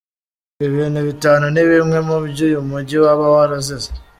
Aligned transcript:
Ibi 0.63 0.73
bintu 0.79 0.99
bitanu 1.09 1.45
ni 1.53 1.63
bimwe 1.69 1.97
mubyo 2.07 2.41
uyu 2.49 2.59
mujyi 2.69 2.95
waba 3.03 3.25
warazize. 3.35 3.89